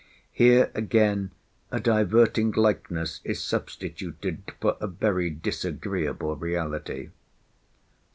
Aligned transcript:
Here 0.31 0.71
again 0.73 1.29
a 1.69 1.79
diverting 1.79 2.53
likeness 2.53 3.21
is 3.23 3.39
substituted 3.43 4.41
for 4.59 4.75
a 4.79 4.87
very 4.87 5.29
disagreeable 5.29 6.35
reality. 6.37 7.11